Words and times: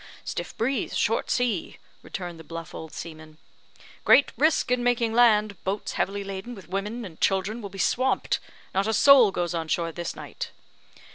"Stiff 0.25 0.57
breeze 0.57 0.97
short 0.97 1.29
sea," 1.29 1.77
returned 2.01 2.39
the 2.39 2.43
bluff 2.43 2.73
old 2.73 2.91
seaman; 2.91 3.37
"great 4.03 4.31
risk 4.35 4.71
in 4.71 4.83
making 4.83 5.13
land 5.13 5.63
boats 5.63 5.91
heavily 5.91 6.23
laden 6.23 6.55
with 6.55 6.67
women 6.67 7.05
and 7.05 7.21
children 7.21 7.61
will 7.61 7.69
be 7.69 7.77
swamped. 7.77 8.39
Not 8.73 8.87
a 8.87 8.93
soul 8.93 9.29
goes 9.29 9.53
on 9.53 9.67
shore 9.67 9.91
this 9.91 10.15
night." 10.15 10.49